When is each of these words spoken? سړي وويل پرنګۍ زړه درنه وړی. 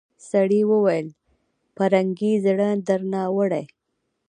سړي 0.29 0.61
وويل 0.71 1.07
پرنګۍ 1.75 2.33
زړه 2.45 2.69
درنه 2.87 3.21
وړی. 3.35 3.63